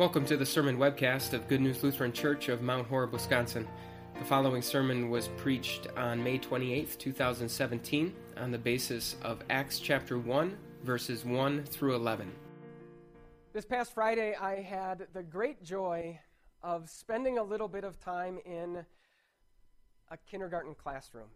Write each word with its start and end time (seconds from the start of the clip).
Welcome 0.00 0.24
to 0.28 0.38
the 0.38 0.46
sermon 0.46 0.78
webcast 0.78 1.34
of 1.34 1.46
Good 1.46 1.60
News 1.60 1.82
Lutheran 1.82 2.10
Church 2.10 2.48
of 2.48 2.62
Mount 2.62 2.86
Horeb, 2.86 3.12
Wisconsin. 3.12 3.68
The 4.18 4.24
following 4.24 4.62
sermon 4.62 5.10
was 5.10 5.28
preached 5.36 5.88
on 5.94 6.24
May 6.24 6.38
28, 6.38 6.98
2017, 6.98 8.14
on 8.38 8.50
the 8.50 8.56
basis 8.56 9.16
of 9.20 9.42
Acts 9.50 9.78
chapter 9.78 10.18
1, 10.18 10.56
verses 10.84 11.26
1 11.26 11.64
through 11.64 11.96
11. 11.96 12.32
This 13.52 13.66
past 13.66 13.92
Friday, 13.92 14.34
I 14.34 14.62
had 14.62 15.06
the 15.12 15.22
great 15.22 15.62
joy 15.62 16.18
of 16.62 16.88
spending 16.88 17.36
a 17.36 17.42
little 17.42 17.68
bit 17.68 17.84
of 17.84 18.00
time 18.00 18.38
in 18.46 18.86
a 20.10 20.16
kindergarten 20.16 20.74
classroom. 20.74 21.28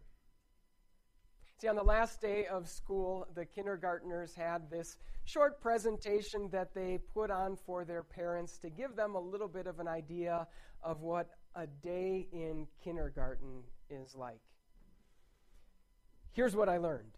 See, 1.61 1.69
on 1.69 1.77
the 1.77 1.85
last 1.85 2.21
day 2.21 2.47
of 2.47 2.69
school, 2.69 3.29
the 3.35 3.45
kindergartners 3.45 4.35
had 4.35 4.69
this 4.71 4.97
short 5.25 5.61
presentation 5.61 6.49
that 6.51 6.75
they 6.75 6.99
put 7.15 7.31
on 7.31 7.57
for 7.57 7.85
their 7.85 8.03
parents 8.03 8.59
to 8.59 8.71
give 8.71 8.97
them 8.97 9.15
a 9.15 9.21
little 9.21 9.49
bit 9.49 9.67
of 9.67 9.79
an 9.79 9.87
idea 9.87 10.49
of 10.83 11.01
what 11.01 11.29
a 11.55 11.67
day 11.67 12.27
in 12.33 12.67
kindergarten 12.83 13.63
is 13.89 14.15
like. 14.17 14.41
Here's 16.33 16.57
what 16.57 16.69
I 16.69 16.79
learned 16.79 17.13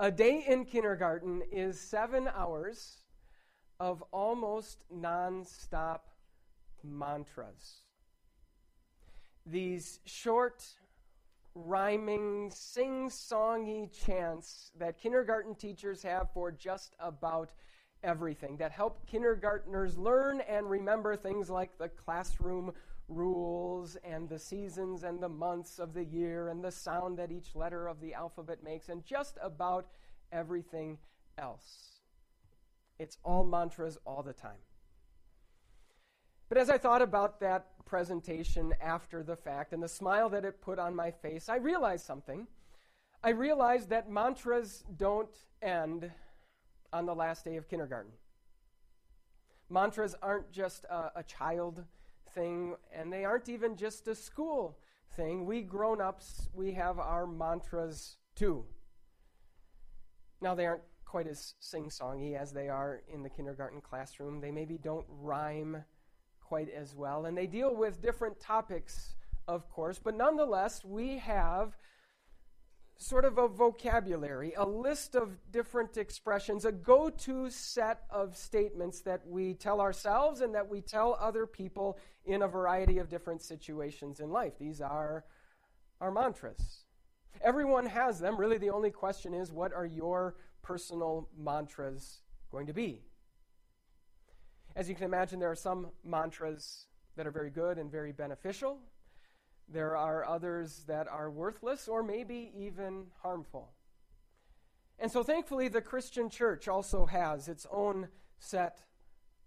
a 0.00 0.10
day 0.10 0.44
in 0.48 0.64
kindergarten 0.64 1.42
is 1.52 1.80
seven 1.80 2.28
hours 2.34 2.98
of 3.78 4.02
almost 4.10 4.82
nonstop 4.92 6.00
mantras. 6.82 7.82
These 9.46 10.00
short, 10.04 10.64
rhyming, 11.54 12.50
sing 12.50 13.08
songy 13.08 13.90
chants 13.92 14.70
that 14.78 14.98
kindergarten 14.98 15.54
teachers 15.54 16.02
have 16.02 16.30
for 16.32 16.50
just 16.50 16.94
about 16.98 17.50
everything 18.02 18.56
that 18.56 18.72
help 18.72 19.06
kindergartners 19.06 19.96
learn 19.96 20.40
and 20.48 20.68
remember 20.68 21.16
things 21.16 21.48
like 21.48 21.76
the 21.78 21.88
classroom 21.88 22.72
rules 23.08 23.96
and 24.04 24.28
the 24.28 24.38
seasons 24.38 25.04
and 25.04 25.22
the 25.22 25.28
months 25.28 25.78
of 25.78 25.94
the 25.94 26.04
year 26.04 26.48
and 26.48 26.64
the 26.64 26.70
sound 26.70 27.18
that 27.18 27.30
each 27.30 27.54
letter 27.54 27.86
of 27.86 28.00
the 28.00 28.14
alphabet 28.14 28.62
makes 28.64 28.88
and 28.88 29.04
just 29.04 29.38
about 29.42 29.86
everything 30.32 30.98
else. 31.38 32.00
It's 32.98 33.18
all 33.24 33.44
mantras 33.44 33.98
all 34.04 34.22
the 34.22 34.32
time. 34.32 34.58
But 36.52 36.60
as 36.60 36.68
I 36.68 36.76
thought 36.76 37.00
about 37.00 37.40
that 37.40 37.68
presentation 37.86 38.74
after 38.78 39.22
the 39.22 39.36
fact 39.36 39.72
and 39.72 39.82
the 39.82 39.88
smile 39.88 40.28
that 40.28 40.44
it 40.44 40.60
put 40.60 40.78
on 40.78 40.94
my 40.94 41.10
face, 41.10 41.48
I 41.48 41.56
realized 41.56 42.04
something. 42.04 42.46
I 43.24 43.30
realized 43.30 43.88
that 43.88 44.10
mantras 44.10 44.84
don't 44.98 45.34
end 45.62 46.10
on 46.92 47.06
the 47.06 47.14
last 47.14 47.46
day 47.46 47.56
of 47.56 47.70
kindergarten. 47.70 48.12
Mantras 49.70 50.14
aren't 50.22 50.52
just 50.52 50.84
a, 50.90 51.12
a 51.16 51.22
child 51.22 51.84
thing, 52.34 52.74
and 52.94 53.10
they 53.10 53.24
aren't 53.24 53.48
even 53.48 53.74
just 53.74 54.06
a 54.06 54.14
school 54.14 54.76
thing. 55.16 55.46
We 55.46 55.62
grown 55.62 56.02
ups, 56.02 56.50
we 56.52 56.72
have 56.72 56.98
our 56.98 57.26
mantras 57.26 58.18
too. 58.36 58.66
Now, 60.42 60.54
they 60.54 60.66
aren't 60.66 60.82
quite 61.06 61.28
as 61.28 61.54
sing 61.60 61.88
songy 61.88 62.38
as 62.38 62.52
they 62.52 62.68
are 62.68 63.00
in 63.10 63.22
the 63.22 63.30
kindergarten 63.30 63.80
classroom. 63.80 64.42
They 64.42 64.50
maybe 64.50 64.76
don't 64.76 65.06
rhyme 65.08 65.82
quite 66.52 66.68
as 66.68 66.94
well. 66.94 67.24
And 67.24 67.34
they 67.34 67.46
deal 67.46 67.74
with 67.74 68.02
different 68.02 68.38
topics, 68.38 69.14
of 69.48 69.70
course, 69.70 69.98
but 69.98 70.14
nonetheless, 70.14 70.84
we 70.84 71.16
have 71.16 71.78
sort 72.98 73.24
of 73.24 73.38
a 73.38 73.48
vocabulary, 73.48 74.52
a 74.58 74.66
list 74.66 75.14
of 75.14 75.30
different 75.50 75.96
expressions, 75.96 76.66
a 76.66 76.70
go 76.70 77.08
to 77.08 77.48
set 77.48 78.02
of 78.10 78.36
statements 78.36 79.00
that 79.00 79.26
we 79.26 79.54
tell 79.54 79.80
ourselves 79.80 80.42
and 80.42 80.54
that 80.54 80.68
we 80.68 80.82
tell 80.82 81.16
other 81.18 81.46
people 81.46 81.98
in 82.26 82.42
a 82.42 82.48
variety 82.48 82.98
of 82.98 83.08
different 83.08 83.40
situations 83.40 84.20
in 84.20 84.30
life. 84.30 84.52
These 84.58 84.82
are 84.82 85.24
our 86.02 86.10
mantras. 86.10 86.84
Everyone 87.40 87.86
has 87.86 88.20
them. 88.20 88.36
Really, 88.36 88.58
the 88.58 88.68
only 88.68 88.90
question 88.90 89.32
is 89.32 89.50
what 89.50 89.72
are 89.72 89.86
your 89.86 90.36
personal 90.60 91.30
mantras 91.34 92.18
going 92.50 92.66
to 92.66 92.74
be? 92.74 93.06
As 94.74 94.88
you 94.88 94.94
can 94.94 95.04
imagine, 95.04 95.38
there 95.38 95.50
are 95.50 95.56
some 95.56 95.88
mantras 96.04 96.86
that 97.16 97.26
are 97.26 97.30
very 97.30 97.50
good 97.50 97.78
and 97.78 97.90
very 97.90 98.12
beneficial. 98.12 98.78
There 99.68 99.96
are 99.96 100.24
others 100.24 100.84
that 100.86 101.08
are 101.08 101.30
worthless 101.30 101.88
or 101.88 102.02
maybe 102.02 102.52
even 102.56 103.06
harmful. 103.22 103.72
And 104.98 105.10
so, 105.10 105.22
thankfully, 105.22 105.68
the 105.68 105.80
Christian 105.80 106.30
church 106.30 106.68
also 106.68 107.06
has 107.06 107.48
its 107.48 107.66
own 107.70 108.08
set 108.38 108.82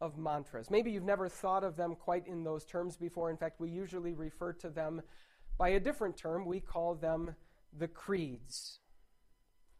of 0.01 0.17
mantras. 0.17 0.69
Maybe 0.69 0.91
you've 0.91 1.03
never 1.03 1.29
thought 1.29 1.63
of 1.63 1.75
them 1.75 1.95
quite 1.95 2.27
in 2.27 2.43
those 2.43 2.65
terms 2.65 2.97
before. 2.97 3.29
In 3.29 3.37
fact, 3.37 3.59
we 3.59 3.69
usually 3.69 4.13
refer 4.13 4.53
to 4.53 4.69
them 4.69 5.01
by 5.57 5.69
a 5.69 5.79
different 5.79 6.17
term. 6.17 6.45
We 6.45 6.59
call 6.59 6.95
them 6.95 7.35
the 7.77 7.87
creeds. 7.87 8.79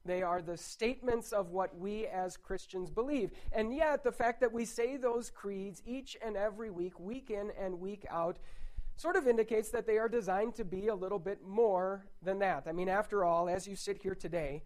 They 0.06 0.22
are 0.22 0.42
the 0.42 0.58
statements 0.58 1.34
of 1.34 1.50
what 1.50 1.78
we 1.78 2.06
as 2.06 2.38
Christians 2.38 2.92
believe. 2.92 3.32
And 3.52 3.76
yet, 3.76 4.04
the 4.04 4.12
fact 4.12 4.40
that 4.42 4.54
we 4.54 4.64
say 4.64 4.98
those 4.98 5.32
creeds 5.32 5.82
each 5.86 6.16
and 6.24 6.38
every 6.38 6.70
week, 6.70 7.00
week 7.00 7.32
in 7.32 7.52
and 7.60 7.80
week 7.80 8.06
out, 8.12 8.38
sort 8.98 9.16
of 9.16 9.28
indicates 9.28 9.70
that 9.72 9.88
they 9.88 9.98
are 9.98 10.08
designed 10.08 10.56
to 10.56 10.64
be 10.64 10.88
a 10.88 10.96
little 10.96 11.20
bit 11.20 11.40
more 11.46 12.06
than 12.22 12.40
that. 12.40 12.66
I 12.68 12.72
mean, 12.72 12.88
after 12.88 13.26
all, 13.26 13.50
as 13.50 13.68
you 13.68 13.76
sit 13.76 14.02
here 14.02 14.16
today, 14.16 14.64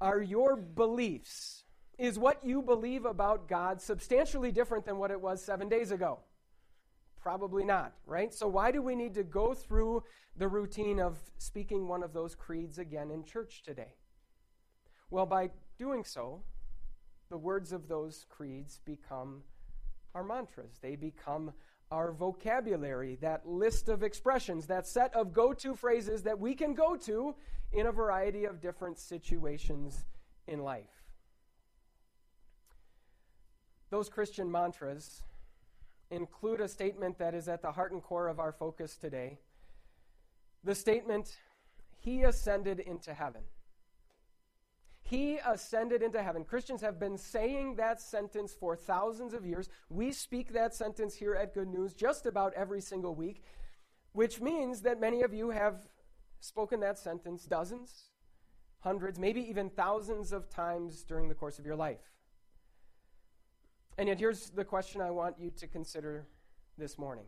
are 0.00 0.20
your 0.20 0.56
beliefs, 0.56 1.62
is 1.96 2.18
what 2.18 2.44
you 2.44 2.62
believe 2.62 3.04
about 3.04 3.48
God 3.48 3.80
substantially 3.80 4.50
different 4.50 4.84
than 4.84 4.98
what 4.98 5.12
it 5.12 5.20
was 5.20 5.42
seven 5.42 5.68
days 5.68 5.92
ago? 5.92 6.18
Probably 7.20 7.64
not, 7.64 7.92
right? 8.04 8.34
So, 8.34 8.48
why 8.48 8.72
do 8.72 8.82
we 8.82 8.96
need 8.96 9.14
to 9.14 9.22
go 9.22 9.54
through 9.54 10.02
the 10.36 10.48
routine 10.48 10.98
of 10.98 11.18
speaking 11.38 11.86
one 11.86 12.02
of 12.02 12.12
those 12.12 12.34
creeds 12.34 12.78
again 12.78 13.12
in 13.12 13.24
church 13.24 13.62
today? 13.62 13.94
Well, 15.12 15.26
by 15.26 15.50
doing 15.76 16.04
so, 16.04 16.40
the 17.28 17.36
words 17.36 17.70
of 17.74 17.86
those 17.86 18.24
creeds 18.30 18.80
become 18.86 19.42
our 20.14 20.24
mantras. 20.24 20.78
They 20.80 20.96
become 20.96 21.52
our 21.90 22.12
vocabulary, 22.12 23.18
that 23.20 23.46
list 23.46 23.90
of 23.90 24.02
expressions, 24.02 24.68
that 24.68 24.86
set 24.86 25.14
of 25.14 25.34
go 25.34 25.52
to 25.52 25.74
phrases 25.74 26.22
that 26.22 26.38
we 26.38 26.54
can 26.54 26.72
go 26.72 26.96
to 26.96 27.34
in 27.72 27.86
a 27.86 27.92
variety 27.92 28.46
of 28.46 28.62
different 28.62 28.98
situations 28.98 30.06
in 30.46 30.60
life. 30.60 31.04
Those 33.90 34.08
Christian 34.08 34.50
mantras 34.50 35.20
include 36.10 36.62
a 36.62 36.68
statement 36.68 37.18
that 37.18 37.34
is 37.34 37.48
at 37.48 37.60
the 37.60 37.72
heart 37.72 37.92
and 37.92 38.02
core 38.02 38.28
of 38.28 38.40
our 38.40 38.52
focus 38.52 38.96
today 38.96 39.40
the 40.64 40.74
statement, 40.74 41.36
He 41.98 42.22
ascended 42.22 42.80
into 42.80 43.12
heaven. 43.12 43.42
He 45.12 45.38
ascended 45.46 46.02
into 46.02 46.22
heaven. 46.22 46.42
Christians 46.42 46.80
have 46.80 46.98
been 46.98 47.18
saying 47.18 47.74
that 47.74 48.00
sentence 48.00 48.54
for 48.58 48.74
thousands 48.74 49.34
of 49.34 49.44
years. 49.44 49.68
We 49.90 50.10
speak 50.10 50.54
that 50.54 50.74
sentence 50.74 51.14
here 51.14 51.34
at 51.34 51.52
Good 51.52 51.68
News 51.68 51.92
just 51.92 52.24
about 52.24 52.54
every 52.54 52.80
single 52.80 53.14
week, 53.14 53.44
which 54.12 54.40
means 54.40 54.80
that 54.80 54.98
many 54.98 55.20
of 55.20 55.34
you 55.34 55.50
have 55.50 55.86
spoken 56.40 56.80
that 56.80 56.98
sentence 56.98 57.44
dozens, 57.44 58.04
hundreds, 58.80 59.18
maybe 59.18 59.42
even 59.42 59.68
thousands 59.68 60.32
of 60.32 60.48
times 60.48 61.02
during 61.02 61.28
the 61.28 61.34
course 61.34 61.58
of 61.58 61.66
your 61.66 61.76
life. 61.76 62.10
And 63.98 64.08
yet, 64.08 64.18
here's 64.18 64.48
the 64.48 64.64
question 64.64 65.02
I 65.02 65.10
want 65.10 65.38
you 65.38 65.50
to 65.50 65.66
consider 65.66 66.26
this 66.78 66.96
morning 66.96 67.26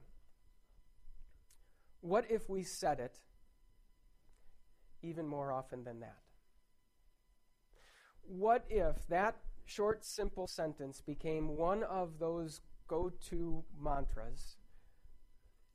What 2.01 2.31
if 2.31 2.49
we 2.49 2.63
said 2.63 2.99
it 2.99 3.19
even 5.03 5.29
more 5.29 5.53
often 5.53 5.85
than 5.85 6.01
that? 6.01 6.24
What 8.27 8.65
if 8.69 9.07
that 9.09 9.37
short, 9.65 10.05
simple 10.05 10.47
sentence 10.47 11.01
became 11.01 11.57
one 11.57 11.83
of 11.85 12.19
those 12.19 12.61
go 12.87 13.11
to 13.29 13.65
mantras 13.81 14.57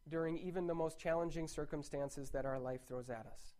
during 0.07 0.37
even 0.37 0.67
the 0.67 0.75
most 0.75 0.99
challenging 0.99 1.47
circumstances 1.47 2.29
that 2.31 2.45
our 2.45 2.59
life 2.59 2.81
throws 2.87 3.09
at 3.09 3.25
us? 3.25 3.53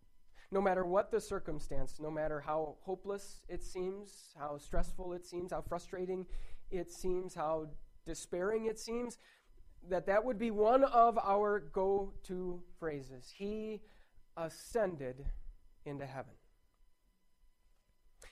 No 0.52 0.60
matter 0.60 0.84
what 0.84 1.10
the 1.10 1.20
circumstance, 1.20 2.00
no 2.00 2.10
matter 2.10 2.40
how 2.40 2.76
hopeless 2.80 3.40
it 3.48 3.62
seems, 3.62 4.34
how 4.38 4.58
stressful 4.58 5.12
it 5.12 5.24
seems, 5.24 5.52
how 5.52 5.60
frustrating 5.60 6.26
it 6.70 6.90
seems, 6.90 7.34
how 7.34 7.68
despairing 8.04 8.66
it 8.66 8.78
seems, 8.78 9.18
that 9.88 10.06
that 10.06 10.24
would 10.24 10.38
be 10.38 10.50
one 10.50 10.84
of 10.84 11.18
our 11.18 11.60
go 11.72 12.12
to 12.24 12.60
phrases. 12.78 13.32
He 13.36 13.80
ascended 14.36 15.24
into 15.84 16.06
heaven. 16.06 16.32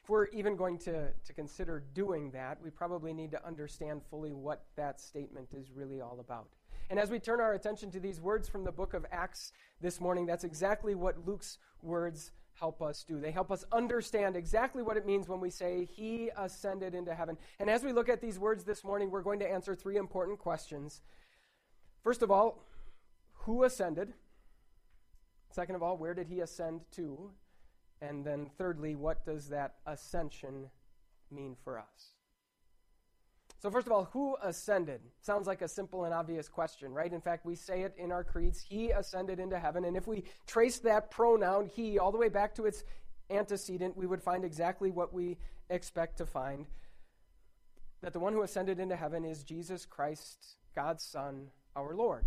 If 0.09 0.13
we're 0.13 0.29
even 0.29 0.57
going 0.57 0.79
to, 0.79 1.11
to 1.13 1.33
consider 1.35 1.85
doing 1.93 2.31
that, 2.31 2.57
we 2.65 2.71
probably 2.71 3.13
need 3.13 3.31
to 3.33 3.47
understand 3.47 4.01
fully 4.09 4.33
what 4.33 4.65
that 4.75 5.03
statement 5.03 5.49
is 5.53 5.71
really 5.71 6.01
all 6.01 6.19
about. 6.19 6.49
And 6.89 6.99
as 6.99 7.11
we 7.11 7.19
turn 7.19 7.43
our 7.43 7.53
attention 7.53 7.91
to 7.91 8.01
these 8.01 8.19
words 8.19 8.49
from 8.49 8.65
the 8.65 8.73
book 8.73 8.95
of 8.95 9.05
Acts 9.13 9.53
this 9.83 10.01
morning, 10.01 10.25
that's 10.25 10.45
exactly 10.45 10.95
what 10.95 11.27
Luke's 11.27 11.59
words 11.83 12.31
help 12.55 12.81
us 12.81 13.05
do. 13.07 13.21
They 13.21 13.31
help 13.31 13.53
us 13.53 13.67
understand 13.71 14.35
exactly 14.35 14.83
what 14.83 14.97
it 14.97 15.05
means 15.05 15.29
when 15.29 15.41
we 15.41 15.51
say, 15.51 15.85
He 15.85 16.31
ascended 16.39 16.95
into 16.95 17.15
heaven. 17.15 17.37
And 17.61 17.69
as 17.69 17.85
we 17.85 17.93
look 17.93 18.09
at 18.09 18.23
these 18.23 18.39
words 18.39 18.65
this 18.65 18.83
morning, 18.85 19.11
we're 19.11 19.21
going 19.21 19.41
to 19.41 19.51
answer 19.51 19.75
three 19.75 19.99
important 19.99 20.39
questions. 20.39 21.03
First 22.03 22.23
of 22.23 22.31
all, 22.31 22.65
who 23.41 23.65
ascended? 23.65 24.15
Second 25.51 25.75
of 25.75 25.83
all, 25.83 25.99
where 25.99 26.15
did 26.15 26.29
He 26.29 26.41
ascend 26.41 26.81
to? 26.93 27.31
And 28.01 28.25
then 28.25 28.51
thirdly, 28.57 28.95
what 28.95 29.25
does 29.25 29.49
that 29.49 29.75
ascension 29.87 30.71
mean 31.31 31.57
for 31.65 31.79
us? 31.79 32.13
So, 33.61 33.71
first 33.71 33.89
of 33.89 33.93
all, 33.93 34.05
who 34.13 34.37
ascended? 34.41 35.01
Sounds 35.21 35.49
like 35.49 35.63
a 35.63 35.69
simple 35.69 36.05
and 36.05 36.15
obvious 36.15 36.49
question, 36.49 36.93
right? 36.93 37.13
In 37.13 37.21
fact, 37.21 37.45
we 37.45 37.57
say 37.57 37.83
it 37.83 37.95
in 37.99 38.13
our 38.13 38.23
creeds 38.23 38.61
He 38.61 38.91
ascended 38.91 39.41
into 39.41 39.59
heaven. 39.59 39.85
And 39.85 39.97
if 39.97 40.07
we 40.07 40.25
trace 40.47 40.79
that 40.81 41.11
pronoun, 41.11 41.67
He, 41.67 41.99
all 41.99 42.13
the 42.13 42.19
way 42.19 42.29
back 42.29 42.55
to 42.55 42.67
its 42.67 42.85
antecedent, 43.31 43.97
we 43.97 44.07
would 44.07 44.23
find 44.23 44.45
exactly 44.45 44.91
what 44.93 45.13
we 45.13 45.39
expect 45.71 46.19
to 46.19 46.27
find 46.27 46.67
that 48.01 48.13
the 48.13 48.21
one 48.21 48.33
who 48.33 48.43
ascended 48.43 48.79
into 48.79 48.97
heaven 48.97 49.25
is 49.25 49.43
Jesus 49.43 49.85
Christ, 49.85 50.57
God's 50.75 51.05
Son, 51.05 51.49
our 51.75 51.95
Lord. 51.95 52.27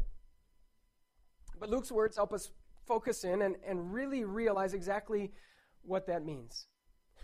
But 1.59 1.69
Luke's 1.69 1.91
words 1.91 2.17
help 2.17 2.33
us 2.33 2.51
focus 2.85 3.23
in 3.23 3.41
and, 3.41 3.55
and 3.65 3.93
really 3.93 4.23
realize 4.23 4.73
exactly 4.73 5.31
what 5.83 6.07
that 6.07 6.25
means. 6.25 6.67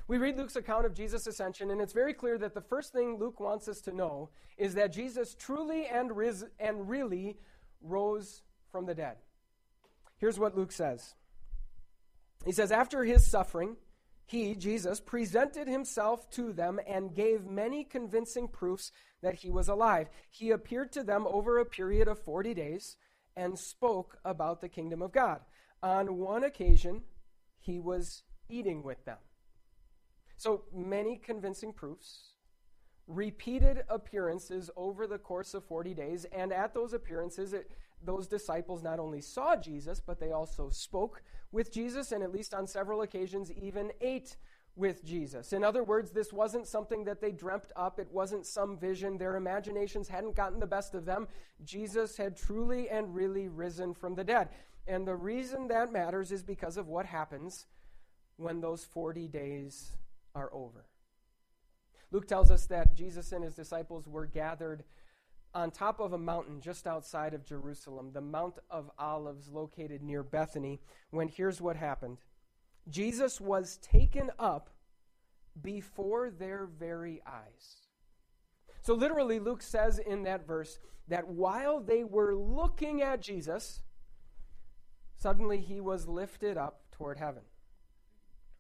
We 0.08 0.18
read 0.18 0.38
Luke's 0.38 0.56
account 0.56 0.86
of 0.86 0.94
Jesus' 0.94 1.28
ascension, 1.28 1.70
and 1.70 1.82
it's 1.82 1.94
very 1.94 2.14
clear 2.14 2.38
that 2.38 2.54
the 2.54 2.62
first 2.62 2.94
thing 2.94 3.18
Luke 3.18 3.40
wants 3.40 3.68
us 3.68 3.82
to 3.82 3.92
know 3.92 4.30
is 4.58 4.74
that 4.76 4.94
Jesus 4.94 5.36
truly 5.36 5.86
and, 5.86 6.16
ris- 6.16 6.46
and 6.60 6.88
really 6.90 7.38
rose 7.82 8.42
from 8.72 8.86
the 8.86 8.96
dead. 8.96 9.18
Here's 10.18 10.40
what 10.40 10.56
Luke 10.56 10.72
says 10.72 11.14
He 12.46 12.52
says, 12.54 12.72
After 12.72 13.04
his 13.04 13.28
suffering, 13.28 13.76
he, 14.26 14.56
Jesus, 14.56 15.00
presented 15.00 15.68
himself 15.68 16.30
to 16.32 16.52
them 16.54 16.80
and 16.88 17.16
gave 17.16 17.46
many 17.46 17.84
convincing 17.84 18.48
proofs 18.48 18.92
that 19.22 19.36
he 19.36 19.50
was 19.50 19.68
alive. 19.68 20.10
He 20.30 20.52
appeared 20.52 20.92
to 20.94 21.04
them 21.04 21.26
over 21.28 21.60
a 21.60 21.66
period 21.66 22.08
of 22.08 22.20
40 22.20 22.54
days 22.54 22.98
and 23.36 23.58
spoke 23.58 24.18
about 24.26 24.62
the 24.62 24.70
kingdom 24.70 25.02
of 25.02 25.12
God. 25.12 25.42
On 25.82 26.18
one 26.18 26.44
occasion, 26.44 27.04
he 27.60 27.80
was 27.80 28.24
eating 28.50 28.84
with 28.84 29.04
them. 29.06 29.18
So 30.38 30.64
many 30.74 31.18
convincing 31.18 31.74
proofs, 31.74 32.34
repeated 33.08 33.84
appearances 33.90 34.70
over 34.76 35.08
the 35.08 35.18
course 35.18 35.54
of 35.54 35.64
40 35.66 35.94
days, 35.94 36.26
and 36.32 36.54
at 36.54 36.74
those 36.74 36.94
appearances, 36.94 37.54
it, 37.54 37.72
those 38.04 38.28
disciples 38.28 38.84
not 38.84 39.00
only 39.00 39.22
saw 39.22 39.56
Jesus, 39.56 40.00
but 40.00 40.20
they 40.20 40.32
also 40.32 40.70
spoke 40.70 41.24
with 41.52 41.74
Jesus, 41.74 42.12
and 42.12 42.24
at 42.24 42.32
least 42.32 42.54
on 42.54 42.68
several 42.68 43.02
occasions, 43.02 43.52
even 43.52 43.92
ate 44.02 44.38
with 44.76 45.04
Jesus. 45.04 45.54
In 45.54 45.64
other 45.64 45.84
words, 45.84 46.12
this 46.12 46.32
wasn't 46.32 46.68
something 46.68 47.04
that 47.06 47.20
they 47.20 47.32
dreamt 47.32 47.72
up, 47.76 48.00
it 48.00 48.12
wasn't 48.12 48.46
some 48.46 48.78
vision. 48.78 49.18
Their 49.18 49.36
imaginations 49.36 50.08
hadn't 50.08 50.36
gotten 50.36 50.60
the 50.60 50.68
best 50.68 50.94
of 50.94 51.06
them. 51.06 51.28
Jesus 51.64 52.16
had 52.16 52.38
truly 52.38 52.90
and 52.90 53.14
really 53.14 53.48
risen 53.48 53.96
from 53.96 54.14
the 54.14 54.24
dead. 54.24 54.50
And 54.86 55.06
the 55.06 55.16
reason 55.16 55.68
that 55.70 55.92
matters 55.92 56.32
is 56.32 56.44
because 56.44 56.78
of 56.78 56.88
what 56.88 57.08
happens 57.08 57.66
when 58.38 58.62
those 58.62 58.86
40 58.86 59.28
days 59.28 59.98
are 60.34 60.50
over. 60.54 60.86
Luke 62.12 62.28
tells 62.28 62.52
us 62.52 62.66
that 62.68 62.96
Jesus 62.96 63.32
and 63.32 63.44
his 63.44 63.56
disciples 63.56 64.08
were 64.08 64.26
gathered 64.26 64.84
on 65.54 65.72
top 65.72 66.00
of 66.00 66.14
a 66.14 66.18
mountain 66.18 66.62
just 66.62 66.86
outside 66.86 67.34
of 67.34 67.44
Jerusalem, 67.44 68.12
the 68.14 68.22
Mount 68.22 68.60
of 68.70 68.92
Olives 69.00 69.50
located 69.50 70.04
near 70.04 70.24
Bethany, 70.24 70.80
when 71.10 71.28
here's 71.28 71.60
what 71.60 71.76
happened 71.76 72.18
Jesus 72.90 73.42
was 73.42 73.78
taken 73.78 74.32
up 74.40 74.70
before 75.62 76.30
their 76.30 76.66
very 76.66 77.22
eyes. 77.26 77.88
So, 78.82 78.94
literally, 78.94 79.40
Luke 79.40 79.62
says 79.62 80.00
in 80.00 80.24
that 80.24 80.48
verse 80.48 80.80
that 81.08 81.28
while 81.28 81.82
they 81.82 82.04
were 82.04 82.36
looking 82.36 83.02
at 83.02 83.22
Jesus, 83.22 83.82
suddenly 85.18 85.60
he 85.60 85.82
was 85.82 86.08
lifted 86.08 86.58
up 86.58 86.82
toward 86.92 87.18
heaven. 87.18 87.42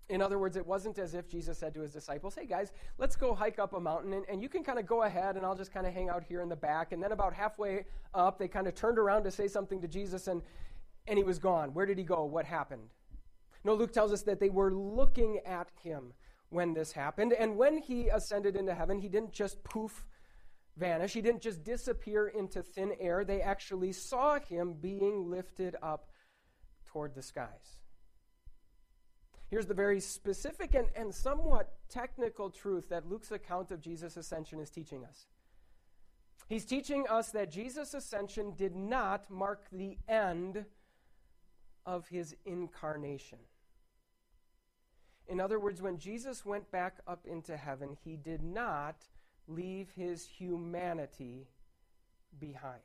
In 0.09 0.21
other 0.21 0.39
words, 0.39 0.55
it 0.55 0.65
wasn't 0.65 0.99
as 0.99 1.13
if 1.13 1.27
Jesus 1.27 1.57
said 1.57 1.73
to 1.73 1.81
his 1.81 1.91
disciples, 1.91 2.35
Hey 2.35 2.45
guys, 2.45 2.71
let's 2.97 3.17
go 3.17 3.35
hike 3.35 3.59
up 3.59 3.73
a 3.73 3.79
mountain, 3.79 4.13
and, 4.13 4.25
and 4.29 4.41
you 4.41 4.47
can 4.47 4.63
kind 4.63 4.79
of 4.79 4.85
go 4.85 5.03
ahead, 5.03 5.35
and 5.35 5.45
I'll 5.45 5.55
just 5.55 5.73
kind 5.73 5.85
of 5.85 5.93
hang 5.93 6.09
out 6.09 6.23
here 6.23 6.41
in 6.41 6.47
the 6.47 6.55
back. 6.55 6.93
And 6.93 7.03
then 7.03 7.11
about 7.11 7.33
halfway 7.33 7.85
up, 8.13 8.39
they 8.39 8.47
kind 8.47 8.67
of 8.67 8.75
turned 8.75 8.97
around 8.97 9.23
to 9.23 9.31
say 9.31 9.47
something 9.47 9.81
to 9.81 9.87
Jesus, 9.87 10.27
and, 10.27 10.41
and 11.07 11.17
he 11.17 11.23
was 11.23 11.39
gone. 11.39 11.73
Where 11.73 11.85
did 11.85 11.97
he 11.97 12.05
go? 12.05 12.23
What 12.23 12.45
happened? 12.45 12.89
No, 13.65 13.73
Luke 13.73 13.91
tells 13.91 14.13
us 14.13 14.21
that 14.23 14.39
they 14.39 14.49
were 14.49 14.73
looking 14.73 15.41
at 15.45 15.69
him 15.83 16.13
when 16.49 16.73
this 16.73 16.93
happened. 16.93 17.33
And 17.33 17.57
when 17.57 17.77
he 17.77 18.07
ascended 18.07 18.55
into 18.55 18.73
heaven, 18.73 18.99
he 18.99 19.09
didn't 19.09 19.33
just 19.33 19.61
poof, 19.65 20.05
vanish, 20.77 21.13
he 21.13 21.21
didn't 21.21 21.41
just 21.41 21.65
disappear 21.65 22.27
into 22.27 22.61
thin 22.61 22.93
air. 22.99 23.25
They 23.25 23.41
actually 23.41 23.91
saw 23.91 24.39
him 24.39 24.75
being 24.79 25.29
lifted 25.29 25.75
up 25.83 26.11
toward 26.85 27.13
the 27.13 27.21
skies. 27.21 27.81
Here's 29.49 29.65
the 29.65 29.73
very 29.73 29.99
specific 29.99 30.75
and, 30.75 30.87
and 30.95 31.13
somewhat 31.13 31.73
technical 31.89 32.49
truth 32.49 32.89
that 32.89 33.07
Luke's 33.07 33.31
account 33.31 33.71
of 33.71 33.81
Jesus' 33.81 34.17
ascension 34.17 34.59
is 34.59 34.69
teaching 34.69 35.05
us. 35.05 35.27
He's 36.49 36.65
teaching 36.65 37.05
us 37.09 37.31
that 37.31 37.51
Jesus' 37.51 37.93
ascension 37.93 38.53
did 38.55 38.75
not 38.75 39.29
mark 39.29 39.65
the 39.71 39.97
end 40.07 40.65
of 41.85 42.07
his 42.07 42.35
incarnation. 42.45 43.39
In 45.27 45.41
other 45.41 45.59
words, 45.59 45.81
when 45.81 45.97
Jesus 45.97 46.45
went 46.45 46.69
back 46.71 46.99
up 47.05 47.25
into 47.25 47.57
heaven, 47.57 47.97
he 48.03 48.15
did 48.15 48.41
not 48.43 48.95
leave 49.47 49.89
his 49.95 50.25
humanity 50.25 51.47
behind. 52.39 52.81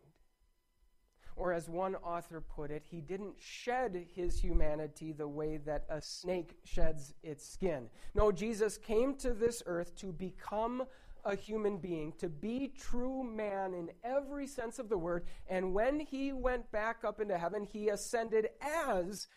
Or, 1.37 1.53
as 1.53 1.69
one 1.69 1.97
author 1.97 2.41
put 2.41 2.71
it, 2.71 2.85
he 2.91 3.01
didn't 3.01 3.35
shed 3.39 4.07
his 4.15 4.39
humanity 4.39 5.13
the 5.13 5.29
way 5.29 5.57
that 5.59 5.85
a 5.89 6.01
snake 6.01 6.59
sheds 6.65 7.15
its 7.23 7.49
skin. 7.49 7.89
No, 8.15 8.31
Jesus 8.31 8.77
came 8.77 9.15
to 9.17 9.33
this 9.33 9.63
earth 9.67 9.97
to 9.97 10.13
become 10.13 10.85
a 11.25 11.37
human 11.37 11.79
being, 11.79 12.13
to 12.19 12.29
be 12.29 12.73
true 12.79 13.23
man 13.23 13.75
in 13.75 13.91
every 14.05 14.47
sense 14.47 14.79
of 14.79 14.89
the 14.89 14.99
word. 14.99 15.25
And 15.49 15.73
when 15.73 16.01
he 16.01 16.33
went 16.33 16.71
back 16.73 17.05
up 17.05 17.21
into 17.21 17.39
heaven, 17.39 17.65
he 17.65 17.89
ascended 17.89 18.49
as 18.61 19.29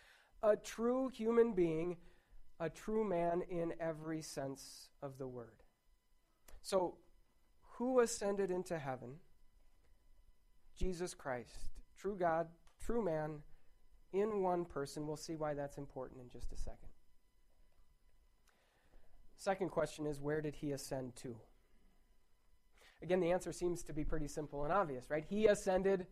a 0.42 0.56
true 0.56 1.08
human 1.08 1.52
being, 1.52 1.96
a 2.60 2.68
true 2.68 3.04
man 3.04 3.42
in 3.48 3.72
every 3.80 4.22
sense 4.22 4.88
of 5.02 5.18
the 5.18 5.28
word. 5.28 5.62
So, 6.62 6.96
who 7.76 8.00
ascended 8.00 8.50
into 8.50 8.78
heaven? 8.78 9.16
Jesus 10.76 11.14
Christ 11.14 11.75
true 11.98 12.16
God, 12.18 12.48
true 12.84 13.04
man, 13.04 13.42
in 14.12 14.42
one 14.42 14.64
person. 14.64 15.06
We'll 15.06 15.16
see 15.16 15.36
why 15.36 15.54
that's 15.54 15.78
important 15.78 16.20
in 16.20 16.30
just 16.30 16.52
a 16.52 16.56
second. 16.56 16.88
Second 19.36 19.70
question 19.70 20.06
is 20.06 20.20
where 20.20 20.40
did 20.40 20.56
he 20.56 20.72
ascend 20.72 21.14
to? 21.16 21.36
Again, 23.02 23.20
the 23.20 23.30
answer 23.30 23.52
seems 23.52 23.82
to 23.84 23.92
be 23.92 24.04
pretty 24.04 24.28
simple 24.28 24.64
and 24.64 24.72
obvious, 24.72 25.10
right? 25.10 25.24
He 25.28 25.46
ascended 25.46 26.06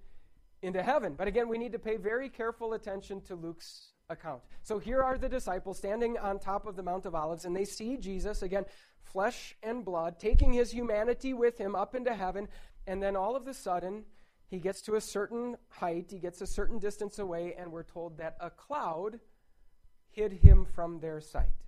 into 0.63 0.83
heaven. 0.83 1.15
But 1.17 1.29
again, 1.29 1.49
we 1.49 1.59
need 1.59 1.73
to 1.73 1.79
pay 1.79 1.97
very 1.97 2.29
careful 2.29 2.75
attention 2.75 3.21
to 3.23 3.35
Luke's 3.35 3.93
account. 4.11 4.43
So 4.63 4.79
here 4.79 5.03
are 5.03 5.17
the 5.17 5.29
disciples 5.29 5.79
standing 5.79 6.19
on 6.19 6.39
top 6.39 6.67
of 6.67 6.77
the 6.77 6.83
Mount 6.83 7.07
of 7.07 7.15
Olives, 7.15 7.45
and 7.45 7.57
they 7.57 7.65
see 7.65 7.97
Jesus, 7.97 8.43
again, 8.43 8.65
flesh 9.03 9.57
and 9.63 9.85
blood, 9.85 10.19
taking 10.19 10.53
his 10.53 10.71
humanity 10.71 11.33
with 11.33 11.59
him 11.59 11.75
up 11.75 11.95
into 11.95 12.15
heaven, 12.15 12.49
and 12.87 13.03
then 13.03 13.17
all 13.17 13.37
of 13.37 13.47
a 13.47 13.55
sudden, 13.55 14.05
he 14.55 14.61
gets 14.61 14.81
to 14.83 14.95
a 14.95 15.01
certain 15.01 15.57
height, 15.69 16.07
he 16.11 16.19
gets 16.19 16.41
a 16.41 16.47
certain 16.47 16.79
distance 16.79 17.19
away, 17.19 17.55
and 17.59 17.73
we're 17.73 17.83
told 17.83 18.19
that 18.19 18.37
a 18.41 18.51
cloud 18.51 19.19
hid 20.11 20.33
him 20.33 20.65
from 20.65 21.01
their 21.01 21.21
sight. 21.21 21.65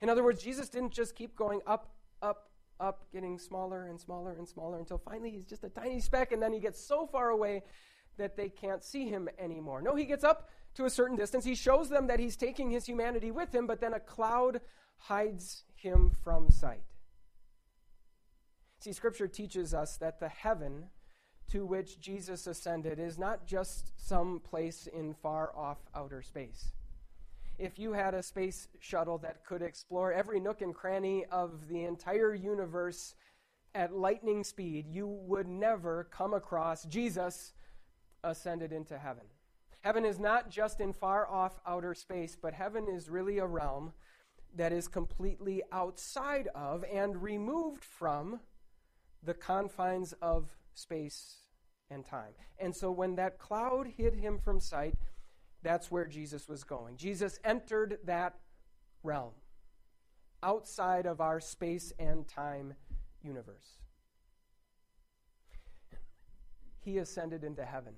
In 0.00 0.08
other 0.08 0.24
words, 0.24 0.42
Jesus 0.42 0.70
didn't 0.70 0.92
just 0.92 1.14
keep 1.14 1.36
going 1.36 1.60
up, 1.66 1.92
up, 2.22 2.48
up, 2.80 3.04
getting 3.12 3.38
smaller 3.38 3.86
and 3.86 4.00
smaller 4.00 4.32
and 4.32 4.48
smaller 4.48 4.78
until 4.78 4.96
finally 4.96 5.30
he's 5.30 5.44
just 5.44 5.62
a 5.62 5.68
tiny 5.68 6.00
speck, 6.00 6.32
and 6.32 6.42
then 6.42 6.52
he 6.52 6.60
gets 6.60 6.82
so 6.82 7.06
far 7.06 7.28
away 7.28 7.62
that 8.16 8.36
they 8.36 8.48
can't 8.48 8.82
see 8.82 9.06
him 9.06 9.28
anymore. 9.38 9.82
No, 9.82 9.94
he 9.94 10.06
gets 10.06 10.24
up 10.24 10.48
to 10.76 10.86
a 10.86 10.90
certain 10.90 11.16
distance. 11.16 11.44
He 11.44 11.54
shows 11.54 11.90
them 11.90 12.06
that 12.06 12.20
he's 12.20 12.36
taking 12.36 12.70
his 12.70 12.86
humanity 12.86 13.30
with 13.30 13.54
him, 13.54 13.66
but 13.66 13.82
then 13.82 13.92
a 13.92 14.00
cloud 14.00 14.62
hides 14.96 15.64
him 15.74 16.10
from 16.24 16.50
sight. 16.50 16.84
See, 18.78 18.94
Scripture 18.94 19.28
teaches 19.28 19.74
us 19.74 19.98
that 19.98 20.20
the 20.20 20.28
heaven 20.28 20.86
to 21.50 21.66
which 21.66 22.00
Jesus 22.00 22.46
ascended 22.46 22.98
is 22.98 23.18
not 23.18 23.46
just 23.46 23.92
some 24.08 24.40
place 24.40 24.86
in 24.86 25.14
far 25.14 25.52
off 25.56 25.78
outer 25.94 26.22
space. 26.22 26.72
If 27.58 27.78
you 27.78 27.92
had 27.92 28.14
a 28.14 28.22
space 28.22 28.68
shuttle 28.78 29.18
that 29.18 29.44
could 29.44 29.60
explore 29.60 30.12
every 30.12 30.40
nook 30.40 30.62
and 30.62 30.74
cranny 30.74 31.26
of 31.30 31.68
the 31.68 31.84
entire 31.84 32.34
universe 32.34 33.14
at 33.74 33.94
lightning 33.94 34.44
speed, 34.44 34.86
you 34.88 35.06
would 35.06 35.46
never 35.46 36.04
come 36.10 36.34
across 36.34 36.84
Jesus 36.84 37.52
ascended 38.24 38.72
into 38.72 38.96
heaven. 38.96 39.24
Heaven 39.80 40.04
is 40.04 40.18
not 40.18 40.50
just 40.50 40.80
in 40.80 40.92
far 40.92 41.28
off 41.28 41.58
outer 41.66 41.94
space, 41.94 42.36
but 42.40 42.54
heaven 42.54 42.86
is 42.88 43.08
really 43.08 43.38
a 43.38 43.46
realm 43.46 43.92
that 44.56 44.72
is 44.72 44.88
completely 44.88 45.62
outside 45.72 46.48
of 46.54 46.84
and 46.92 47.22
removed 47.22 47.84
from 47.84 48.40
the 49.22 49.34
confines 49.34 50.12
of 50.20 50.56
space 50.80 51.36
and 51.90 52.04
time. 52.04 52.32
And 52.58 52.74
so 52.74 52.90
when 52.90 53.16
that 53.16 53.38
cloud 53.38 53.86
hid 53.96 54.14
him 54.14 54.38
from 54.38 54.60
sight, 54.60 54.94
that's 55.62 55.90
where 55.90 56.06
Jesus 56.06 56.48
was 56.48 56.64
going. 56.64 56.96
Jesus 56.96 57.38
entered 57.44 57.98
that 58.04 58.36
realm 59.02 59.32
outside 60.42 61.06
of 61.06 61.20
our 61.20 61.40
space 61.40 61.92
and 61.98 62.26
time 62.26 62.74
universe. 63.22 63.78
He 66.82 66.98
ascended 66.98 67.44
into 67.44 67.64
heaven. 67.64 67.92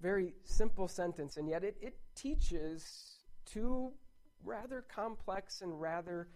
Very 0.00 0.34
simple 0.44 0.88
sentence, 0.88 1.36
and 1.36 1.48
yet 1.48 1.64
it, 1.64 1.76
it 1.80 1.96
teaches 2.14 3.18
two 3.44 3.92
rather 4.44 4.82
complex 4.82 5.60
and 5.60 5.80
rather 5.80 6.28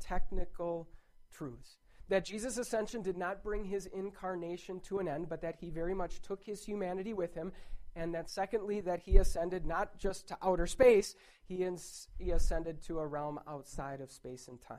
technical 0.00 0.88
truths. 1.32 1.76
That 2.08 2.24
Jesus' 2.24 2.58
ascension 2.58 3.02
did 3.02 3.16
not 3.16 3.42
bring 3.42 3.64
his 3.64 3.86
incarnation 3.86 4.80
to 4.80 4.98
an 4.98 5.08
end, 5.08 5.28
but 5.28 5.40
that 5.40 5.56
he 5.56 5.70
very 5.70 5.94
much 5.94 6.20
took 6.20 6.44
his 6.44 6.64
humanity 6.64 7.14
with 7.14 7.34
him. 7.34 7.52
And 7.96 8.14
that, 8.14 8.28
secondly, 8.28 8.80
that 8.80 9.00
he 9.00 9.16
ascended 9.16 9.64
not 9.64 9.98
just 9.98 10.28
to 10.28 10.36
outer 10.42 10.66
space, 10.66 11.14
he, 11.46 11.64
ins- 11.64 12.08
he 12.18 12.30
ascended 12.30 12.82
to 12.82 12.98
a 12.98 13.06
realm 13.06 13.40
outside 13.46 14.00
of 14.00 14.10
space 14.10 14.48
and 14.48 14.60
time. 14.60 14.78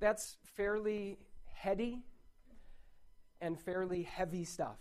That's 0.00 0.36
fairly 0.56 1.18
heady 1.52 2.04
and 3.40 3.60
fairly 3.60 4.04
heavy 4.04 4.44
stuff. 4.44 4.78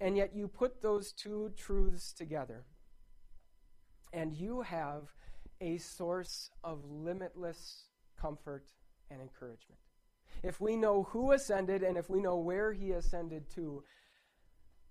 And 0.00 0.16
yet, 0.16 0.34
you 0.34 0.48
put 0.48 0.82
those 0.82 1.12
two 1.12 1.52
truths 1.56 2.12
together, 2.12 2.64
and 4.12 4.34
you 4.34 4.62
have 4.62 5.14
a 5.60 5.78
source 5.78 6.50
of 6.62 6.84
limitless 6.84 7.84
comfort 8.20 8.66
and 9.10 9.20
encouragement. 9.20 9.80
If 10.42 10.60
we 10.60 10.76
know 10.76 11.04
who 11.04 11.32
ascended 11.32 11.82
and 11.82 11.96
if 11.96 12.10
we 12.10 12.20
know 12.20 12.36
where 12.36 12.72
he 12.72 12.92
ascended 12.92 13.48
to, 13.54 13.82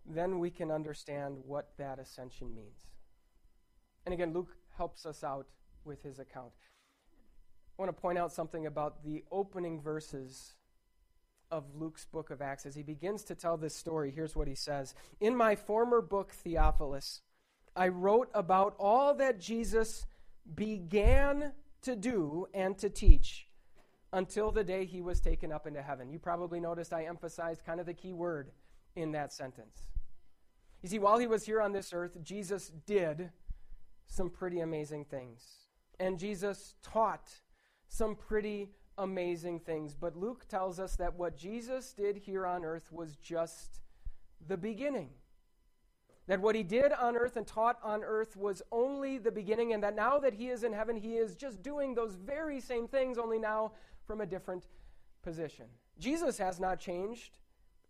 then 0.06 0.40
we 0.40 0.50
can 0.50 0.72
understand 0.72 1.38
what 1.46 1.72
that 1.78 2.00
ascension 2.00 2.54
means. 2.56 2.88
And 4.06 4.14
again, 4.14 4.34
Luke 4.34 4.56
helps 4.78 5.06
us 5.06 5.24
out 5.24 5.48
with 5.86 6.02
his 6.04 6.20
account. 6.20 6.54
I 7.78 7.82
want 7.82 7.96
to 7.96 8.02
point 8.02 8.18
out 8.18 8.32
something 8.32 8.66
about 8.66 9.04
the 9.04 9.24
opening 9.32 9.82
verses 9.82 10.56
of 11.50 11.76
Luke's 11.76 12.06
book 12.06 12.30
of 12.30 12.42
Acts. 12.42 12.66
As 12.66 12.76
he 12.76 12.84
begins 12.84 13.24
to 13.26 13.36
tell 13.36 13.58
this 13.58 13.76
story, 13.76 14.12
here's 14.12 14.36
what 14.36 14.48
he 14.48 14.56
says 14.56 14.94
In 15.20 15.36
my 15.36 15.56
former 15.56 16.02
book, 16.02 16.32
Theophilus, 16.32 17.22
I 17.76 17.88
wrote 17.88 18.30
about 18.34 18.76
all 18.80 19.14
that 19.16 19.40
Jesus 19.40 20.06
began 20.56 21.54
to 21.84 21.96
do 21.96 22.48
and 22.54 22.78
to 22.80 22.90
teach 22.90 23.48
until 24.12 24.52
the 24.52 24.64
day 24.64 24.86
he 24.86 25.02
was 25.02 25.20
taken 25.20 25.52
up 25.52 25.66
into 25.66 25.82
heaven. 25.82 26.10
You 26.10 26.20
probably 26.20 26.60
noticed 26.60 26.94
I 26.94 27.06
emphasized 27.06 27.66
kind 27.66 27.80
of 27.80 27.86
the 27.86 27.94
key 27.94 28.14
word 28.14 28.52
in 28.96 29.12
that 29.14 29.34
sentence. 29.34 29.88
You 30.82 30.90
see, 30.90 31.00
while 31.00 31.18
he 31.18 31.28
was 31.28 31.46
here 31.46 31.62
on 31.62 31.72
this 31.72 31.94
earth, 31.94 32.18
Jesus 32.22 32.72
did 32.86 33.32
some 34.08 34.30
pretty 34.30 34.60
amazing 34.60 35.06
things. 35.06 35.44
And 36.00 36.20
Jesus 36.20 36.76
taught 36.84 37.30
some 37.88 38.16
pretty 38.16 38.70
amazing 38.98 39.60
things. 39.62 39.96
But 39.96 40.16
Luke 40.16 40.46
tells 40.48 40.80
us 40.80 40.96
that 40.98 41.16
what 41.16 41.38
Jesus 41.38 41.94
did 41.94 42.18
here 42.18 42.46
on 42.46 42.66
earth 42.66 42.92
was 42.92 43.16
just 43.16 43.80
the 44.46 44.58
beginning. 44.58 45.10
That 46.28 46.40
what 46.40 46.56
he 46.56 46.64
did 46.64 46.94
on 46.94 47.18
earth 47.18 47.36
and 47.36 47.46
taught 47.46 47.78
on 47.84 48.04
earth 48.04 48.38
was 48.38 48.62
only 48.72 49.18
the 49.18 49.32
beginning, 49.32 49.74
and 49.74 49.84
that 49.84 49.96
now 49.96 50.20
that 50.20 50.34
he 50.34 50.50
is 50.50 50.64
in 50.64 50.72
heaven, 50.72 50.96
he 50.96 51.16
is 51.16 51.36
just 51.36 51.62
doing 51.62 51.94
those 51.94 52.16
very 52.16 52.62
same 52.62 52.88
things, 52.88 53.18
only 53.18 53.40
now 53.40 53.74
from 54.08 54.22
a 54.22 54.26
different 54.26 54.68
position. 55.22 55.66
Jesus 56.00 56.38
has 56.38 56.60
not 56.60 56.80
changed. 56.80 57.40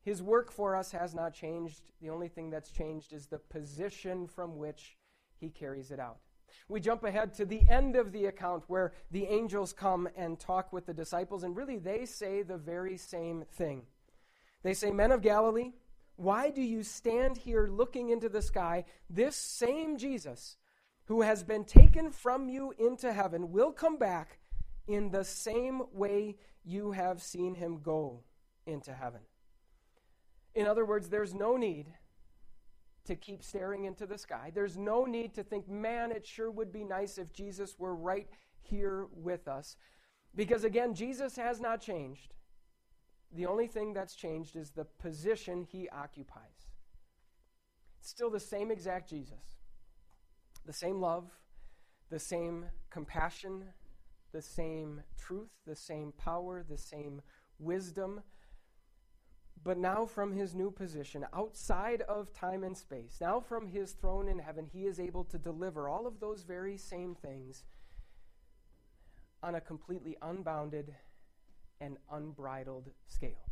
His 0.04 0.22
work 0.22 0.52
for 0.52 0.76
us 0.76 0.92
has 0.92 1.14
not 1.14 1.34
changed. 1.34 1.82
The 2.02 2.10
only 2.10 2.28
thing 2.28 2.50
that's 2.50 2.72
changed 2.72 3.14
is 3.14 3.28
the 3.28 3.38
position 3.38 4.28
from 4.28 4.58
which 4.58 4.98
he 5.40 5.50
carries 5.50 5.92
it 5.92 6.00
out. 6.00 6.18
We 6.68 6.80
jump 6.80 7.04
ahead 7.04 7.34
to 7.36 7.46
the 7.46 7.62
end 7.70 7.96
of 7.96 8.12
the 8.12 8.26
account 8.26 8.64
where 8.68 8.94
the 9.12 9.26
angels 9.26 9.74
come 9.74 10.08
and 10.16 10.40
talk 10.40 10.74
with 10.74 10.86
the 10.86 10.94
disciples, 10.94 11.44
and 11.44 11.56
really 11.56 11.78
they 11.78 12.06
say 12.06 12.42
the 12.42 12.58
very 12.58 12.98
same 12.98 13.46
thing. 13.54 13.84
They 14.64 14.74
say, 14.74 14.92
Men 14.92 15.12
of 15.12 15.22
Galilee, 15.22 15.72
why 16.16 16.50
do 16.50 16.62
you 16.62 16.84
stand 16.84 17.38
here 17.38 17.68
looking 17.68 18.10
into 18.10 18.30
the 18.30 18.42
sky? 18.42 18.86
This 19.10 19.36
same 19.36 19.98
Jesus 19.98 20.58
who 21.06 21.22
has 21.22 21.44
been 21.44 21.66
taken 21.66 22.12
from 22.12 22.50
you 22.50 22.74
into 22.78 23.12
heaven 23.12 23.52
will 23.52 23.72
come 23.72 23.98
back 23.98 24.40
in 24.88 25.10
the 25.10 25.24
same 25.24 25.82
way 25.92 26.38
you 26.64 26.92
have 26.92 27.22
seen 27.22 27.56
him 27.56 27.80
go 27.82 28.24
into 28.66 28.94
heaven. 28.94 29.22
In 30.56 30.68
other 30.68 30.86
words, 30.86 31.10
there's 31.10 31.34
no 31.34 31.58
need 31.58 31.88
to 33.06 33.16
keep 33.16 33.44
staring 33.44 33.86
into 33.86 34.06
the 34.06 34.18
sky. 34.18 34.52
There's 34.54 34.78
no 34.78 35.06
need 35.06 35.34
to 35.34 35.44
think, 35.44 35.68
man, 35.68 36.12
it 36.12 36.26
sure 36.26 36.50
would 36.50 36.72
be 36.72 36.84
nice 36.84 37.18
if 37.18 37.34
Jesus 37.34 37.78
were 37.78 37.96
right 37.96 38.28
here 38.62 39.08
with 39.12 39.48
us. 39.48 39.76
Because 40.36 40.64
again, 40.64 40.94
Jesus 40.94 41.36
has 41.36 41.60
not 41.60 41.82
changed. 41.82 42.34
The 43.36 43.46
only 43.48 43.68
thing 43.68 43.94
that's 43.94 44.16
changed 44.16 44.56
is 44.56 44.72
the 44.72 44.86
position 44.86 45.64
he 45.64 45.90
occupies. 45.90 46.68
It's 48.00 48.10
still 48.10 48.30
the 48.30 48.40
same 48.40 48.70
exact 48.70 49.10
Jesus. 49.10 49.58
The 50.66 50.74
same 50.74 51.02
love, 51.02 51.32
the 52.10 52.20
same 52.20 52.66
compassion, 52.90 53.66
the 54.32 54.42
same 54.42 55.02
truth, 55.18 55.50
the 55.66 55.76
same 55.76 56.14
power, 56.18 56.64
the 56.68 56.78
same 56.78 57.22
wisdom. 57.60 58.22
But 59.64 59.78
now, 59.78 60.06
from 60.06 60.34
his 60.34 60.54
new 60.54 60.70
position, 60.70 61.26
outside 61.34 62.02
of 62.02 62.34
time 62.34 62.64
and 62.64 62.78
space, 62.78 63.18
now 63.22 63.40
from 63.40 63.68
his 63.68 63.94
throne 63.94 64.28
in 64.28 64.40
heaven, 64.40 64.68
he 64.72 64.86
is 64.86 65.00
able 65.00 65.24
to 65.26 65.38
deliver 65.38 65.88
all 65.88 66.06
of 66.06 66.20
those 66.20 66.44
very 66.44 66.78
same 66.78 67.16
things 67.16 67.64
on 69.42 69.56
a 69.56 69.62
completely 69.62 70.18
unbounded 70.22 70.94
and 71.84 71.98
unbridled 72.12 72.90
scale. 73.08 73.50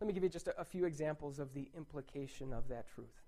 Let 0.00 0.06
me 0.06 0.12
give 0.12 0.22
you 0.22 0.28
just 0.28 0.46
a, 0.46 0.60
a, 0.60 0.64
few 0.64 0.84
examples 0.84 1.38
of 1.38 1.54
the 1.54 1.68
implication 1.76 2.52
of 2.52 2.68
that 2.68 2.86
truth. 2.94 3.22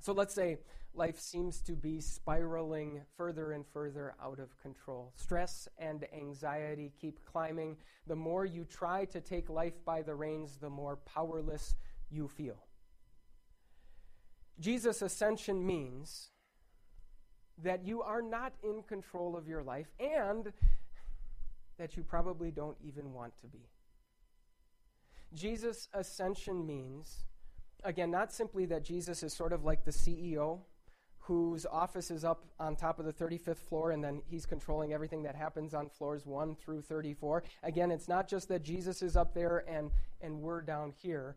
So 0.00 0.12
let's 0.12 0.34
say 0.34 0.58
life 0.94 1.18
seems 1.20 1.60
to 1.62 1.72
be 1.72 2.00
spiraling 2.00 3.02
further 3.16 3.52
and 3.52 3.66
further 3.66 4.14
out 4.22 4.38
of 4.38 4.56
control. 4.62 5.12
Stress 5.16 5.68
and 5.78 6.06
anxiety 6.14 6.92
keep 6.98 7.24
climbing. 7.26 7.76
The 8.06 8.16
more 8.16 8.46
you 8.46 8.64
try 8.64 9.04
to 9.06 9.20
take 9.20 9.50
life 9.50 9.84
by 9.84 10.02
the 10.02 10.14
reins, 10.14 10.56
the 10.56 10.70
more 10.70 10.96
powerless 10.96 11.74
you 12.10 12.28
feel. 12.28 12.64
Jesus' 14.60 15.02
ascension 15.02 15.66
means 15.66 16.30
that 17.62 17.84
you 17.84 18.02
are 18.02 18.22
not 18.22 18.54
in 18.62 18.82
control 18.82 19.36
of 19.36 19.48
your 19.48 19.62
life 19.62 19.88
and 19.98 20.52
that 21.78 21.96
you 21.96 22.02
probably 22.02 22.50
don't 22.50 22.76
even 22.84 23.12
want 23.12 23.36
to 23.40 23.46
be. 23.46 23.68
Jesus' 25.34 25.88
ascension 25.92 26.66
means, 26.66 27.24
again, 27.82 28.10
not 28.10 28.32
simply 28.32 28.66
that 28.66 28.84
Jesus 28.84 29.22
is 29.22 29.32
sort 29.32 29.52
of 29.52 29.64
like 29.64 29.84
the 29.84 29.90
CEO 29.90 30.60
whose 31.18 31.64
office 31.64 32.10
is 32.10 32.22
up 32.22 32.44
on 32.60 32.76
top 32.76 32.98
of 32.98 33.06
the 33.06 33.12
35th 33.12 33.56
floor 33.56 33.92
and 33.92 34.04
then 34.04 34.20
he's 34.26 34.44
controlling 34.44 34.92
everything 34.92 35.22
that 35.22 35.34
happens 35.34 35.72
on 35.72 35.88
floors 35.88 36.26
1 36.26 36.54
through 36.54 36.82
34. 36.82 37.42
Again, 37.62 37.90
it's 37.90 38.08
not 38.08 38.28
just 38.28 38.48
that 38.48 38.62
Jesus 38.62 39.00
is 39.00 39.16
up 39.16 39.32
there 39.32 39.64
and, 39.66 39.90
and 40.20 40.40
we're 40.40 40.60
down 40.60 40.92
here. 41.02 41.36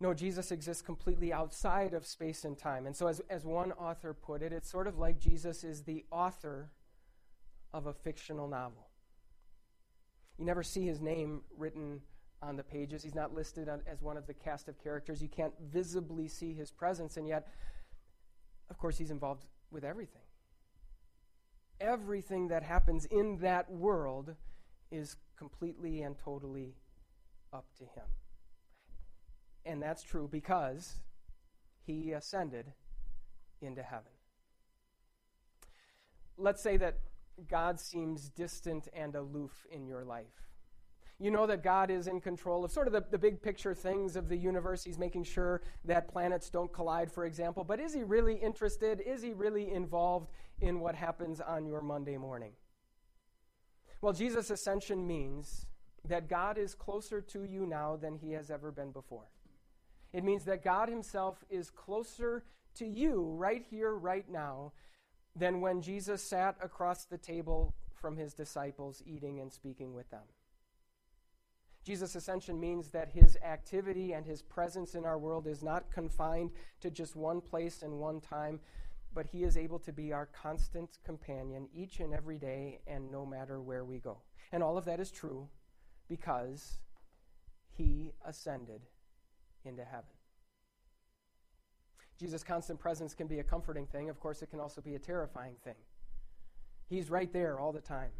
No, 0.00 0.12
Jesus 0.14 0.50
exists 0.50 0.82
completely 0.82 1.32
outside 1.32 1.94
of 1.94 2.06
space 2.06 2.44
and 2.44 2.58
time. 2.58 2.86
And 2.86 2.94
so, 2.94 3.06
as, 3.06 3.20
as 3.30 3.44
one 3.44 3.72
author 3.72 4.14
put 4.14 4.42
it, 4.42 4.52
it's 4.52 4.70
sort 4.70 4.86
of 4.86 4.98
like 4.98 5.18
Jesus 5.18 5.64
is 5.64 5.82
the 5.82 6.04
author 6.10 6.70
of 7.72 7.86
a 7.86 7.92
fictional 7.92 8.48
novel. 8.48 8.87
You 10.38 10.44
never 10.44 10.62
see 10.62 10.86
his 10.86 11.00
name 11.00 11.42
written 11.56 12.00
on 12.40 12.56
the 12.56 12.62
pages. 12.62 13.02
He's 13.02 13.14
not 13.14 13.34
listed 13.34 13.68
on, 13.68 13.82
as 13.86 14.00
one 14.00 14.16
of 14.16 14.26
the 14.26 14.34
cast 14.34 14.68
of 14.68 14.82
characters. 14.82 15.20
You 15.20 15.28
can't 15.28 15.54
visibly 15.72 16.28
see 16.28 16.54
his 16.54 16.70
presence, 16.70 17.16
and 17.16 17.26
yet, 17.26 17.48
of 18.70 18.78
course, 18.78 18.96
he's 18.96 19.10
involved 19.10 19.44
with 19.70 19.84
everything. 19.84 20.22
Everything 21.80 22.48
that 22.48 22.62
happens 22.62 23.04
in 23.06 23.38
that 23.38 23.70
world 23.70 24.34
is 24.90 25.16
completely 25.36 26.02
and 26.02 26.16
totally 26.18 26.74
up 27.52 27.66
to 27.78 27.84
him. 27.84 28.06
And 29.64 29.82
that's 29.82 30.02
true 30.02 30.28
because 30.30 30.94
he 31.86 32.12
ascended 32.12 32.72
into 33.60 33.82
heaven. 33.82 34.12
Let's 36.36 36.62
say 36.62 36.76
that 36.76 36.98
God 37.48 37.78
seems 37.78 38.28
distant 38.30 38.88
and 38.92 39.14
aloof 39.14 39.66
in 39.70 39.86
your 39.86 40.04
life. 40.04 40.48
You 41.20 41.32
know 41.32 41.46
that 41.46 41.64
God 41.64 41.90
is 41.90 42.06
in 42.06 42.20
control 42.20 42.64
of 42.64 42.70
sort 42.70 42.86
of 42.86 42.92
the, 42.92 43.04
the 43.10 43.18
big 43.18 43.42
picture 43.42 43.74
things 43.74 44.14
of 44.14 44.28
the 44.28 44.36
universe. 44.36 44.84
He's 44.84 44.98
making 44.98 45.24
sure 45.24 45.62
that 45.84 46.08
planets 46.08 46.48
don't 46.48 46.72
collide, 46.72 47.10
for 47.10 47.24
example. 47.24 47.64
But 47.64 47.80
is 47.80 47.92
He 47.92 48.04
really 48.04 48.36
interested? 48.36 49.00
Is 49.00 49.20
He 49.20 49.32
really 49.32 49.72
involved 49.72 50.30
in 50.60 50.78
what 50.78 50.94
happens 50.94 51.40
on 51.40 51.66
your 51.66 51.80
Monday 51.80 52.16
morning? 52.16 52.52
Well, 54.00 54.12
Jesus' 54.12 54.50
ascension 54.50 55.06
means 55.06 55.66
that 56.04 56.28
God 56.28 56.56
is 56.56 56.76
closer 56.76 57.20
to 57.20 57.42
you 57.42 57.66
now 57.66 57.96
than 57.96 58.14
He 58.14 58.30
has 58.32 58.48
ever 58.48 58.70
been 58.70 58.92
before. 58.92 59.26
It 60.12 60.22
means 60.22 60.44
that 60.44 60.62
God 60.62 60.88
Himself 60.88 61.44
is 61.50 61.68
closer 61.68 62.44
to 62.76 62.86
you 62.86 63.34
right 63.36 63.64
here, 63.68 63.92
right 63.92 64.28
now, 64.30 64.72
than 65.38 65.60
when 65.60 65.80
Jesus 65.80 66.22
sat 66.22 66.56
across 66.62 67.04
the 67.04 67.18
table 67.18 67.74
from 67.94 68.16
His 68.16 68.34
disciples, 68.34 69.02
eating 69.06 69.40
and 69.40 69.52
speaking 69.52 69.94
with 69.94 70.10
them. 70.10 70.24
Jesus' 71.88 72.16
ascension 72.16 72.60
means 72.60 72.90
that 72.90 73.08
his 73.08 73.38
activity 73.42 74.12
and 74.12 74.26
his 74.26 74.42
presence 74.42 74.94
in 74.94 75.06
our 75.06 75.18
world 75.18 75.46
is 75.46 75.62
not 75.62 75.90
confined 75.90 76.50
to 76.82 76.90
just 76.90 77.16
one 77.16 77.40
place 77.40 77.82
and 77.82 77.98
one 77.98 78.20
time, 78.20 78.60
but 79.14 79.24
he 79.24 79.42
is 79.42 79.56
able 79.56 79.78
to 79.78 79.90
be 79.90 80.12
our 80.12 80.26
constant 80.26 80.98
companion 81.02 81.66
each 81.74 82.00
and 82.00 82.12
every 82.12 82.36
day 82.36 82.80
and 82.86 83.10
no 83.10 83.24
matter 83.24 83.62
where 83.62 83.86
we 83.86 84.00
go. 84.00 84.18
And 84.52 84.62
all 84.62 84.76
of 84.76 84.84
that 84.84 85.00
is 85.00 85.10
true 85.10 85.48
because 86.08 86.76
he 87.70 88.12
ascended 88.26 88.82
into 89.64 89.82
heaven. 89.82 90.17
Jesus' 92.18 92.42
constant 92.42 92.80
presence 92.80 93.14
can 93.14 93.26
be 93.26 93.38
a 93.38 93.44
comforting 93.44 93.86
thing. 93.86 94.08
Of 94.10 94.18
course, 94.18 94.42
it 94.42 94.50
can 94.50 94.60
also 94.60 94.80
be 94.80 94.94
a 94.94 94.98
terrifying 94.98 95.54
thing. 95.62 95.76
He's 96.88 97.10
right 97.10 97.32
there 97.32 97.58
all 97.60 97.72
the 97.72 97.80
time. 97.80 98.10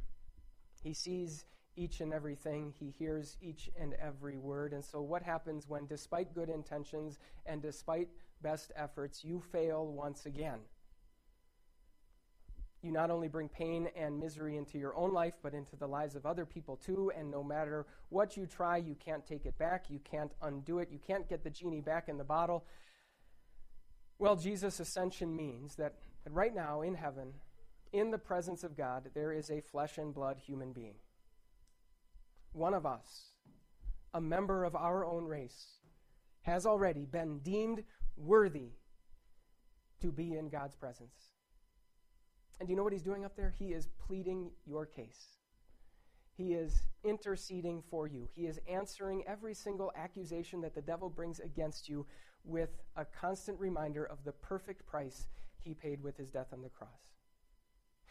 He 0.82 0.94
sees 0.94 1.44
each 1.76 2.00
and 2.00 2.12
everything, 2.12 2.74
he 2.78 2.90
hears 2.90 3.36
each 3.40 3.70
and 3.78 3.94
every 3.94 4.36
word. 4.36 4.72
And 4.72 4.84
so, 4.84 5.00
what 5.00 5.22
happens 5.22 5.68
when, 5.68 5.86
despite 5.86 6.34
good 6.34 6.48
intentions 6.48 7.18
and 7.46 7.62
despite 7.62 8.08
best 8.42 8.72
efforts, 8.74 9.24
you 9.24 9.40
fail 9.52 9.86
once 9.86 10.26
again? 10.26 10.58
You 12.82 12.92
not 12.92 13.10
only 13.10 13.28
bring 13.28 13.48
pain 13.48 13.88
and 13.96 14.18
misery 14.18 14.56
into 14.56 14.78
your 14.78 14.94
own 14.96 15.12
life, 15.12 15.34
but 15.42 15.54
into 15.54 15.74
the 15.76 15.86
lives 15.86 16.14
of 16.14 16.26
other 16.26 16.46
people 16.46 16.76
too. 16.76 17.10
And 17.16 17.30
no 17.30 17.42
matter 17.42 17.86
what 18.08 18.36
you 18.36 18.46
try, 18.46 18.76
you 18.76 18.94
can't 18.94 19.26
take 19.26 19.46
it 19.46 19.58
back. 19.58 19.86
You 19.88 19.98
can't 20.00 20.32
undo 20.42 20.78
it. 20.78 20.88
You 20.90 21.00
can't 21.04 21.28
get 21.28 21.42
the 21.42 21.50
genie 21.50 21.80
back 21.80 22.08
in 22.08 22.18
the 22.18 22.24
bottle. 22.24 22.64
Well, 24.18 24.36
Jesus' 24.36 24.80
ascension 24.80 25.34
means 25.34 25.76
that, 25.76 25.94
right 26.28 26.54
now 26.54 26.82
in 26.82 26.94
heaven, 26.94 27.34
in 27.92 28.10
the 28.10 28.18
presence 28.18 28.64
of 28.64 28.76
God, 28.76 29.10
there 29.14 29.32
is 29.32 29.50
a 29.50 29.60
flesh 29.60 29.98
and 29.98 30.12
blood 30.12 30.38
human 30.38 30.72
being 30.72 30.96
one 32.52 32.74
of 32.74 32.86
us, 32.86 33.32
a 34.14 34.20
member 34.20 34.64
of 34.64 34.74
our 34.74 35.04
own 35.04 35.24
race, 35.24 35.78
has 36.42 36.66
already 36.66 37.04
been 37.04 37.38
deemed 37.40 37.84
worthy 38.16 38.70
to 40.00 40.10
be 40.10 40.36
in 40.36 40.48
God's 40.48 40.74
presence. 40.74 41.30
And 42.58 42.66
do 42.66 42.72
you 42.72 42.76
know 42.76 42.82
what 42.82 42.92
he's 42.92 43.02
doing 43.02 43.24
up 43.24 43.36
there? 43.36 43.54
He 43.56 43.66
is 43.66 43.88
pleading 44.06 44.50
your 44.66 44.86
case. 44.86 45.36
He 46.36 46.54
is 46.54 46.82
interceding 47.04 47.82
for 47.90 48.06
you. 48.06 48.28
He 48.34 48.46
is 48.46 48.60
answering 48.68 49.24
every 49.26 49.54
single 49.54 49.92
accusation 49.96 50.60
that 50.62 50.74
the 50.74 50.82
devil 50.82 51.08
brings 51.08 51.40
against 51.40 51.88
you 51.88 52.06
with 52.44 52.70
a 52.96 53.04
constant 53.04 53.58
reminder 53.60 54.04
of 54.04 54.24
the 54.24 54.32
perfect 54.32 54.86
price 54.86 55.26
he 55.58 55.74
paid 55.74 56.02
with 56.02 56.16
his 56.16 56.30
death 56.30 56.48
on 56.52 56.62
the 56.62 56.68
cross. 56.68 57.14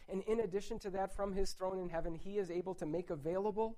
And 0.09 0.21
in 0.23 0.41
addition 0.41 0.79
to 0.79 0.89
that, 0.91 1.15
from 1.15 1.33
his 1.33 1.51
throne 1.51 1.79
in 1.79 1.89
heaven, 1.89 2.15
he 2.15 2.37
is 2.37 2.49
able 2.49 2.75
to 2.75 2.85
make 2.85 3.09
available 3.09 3.77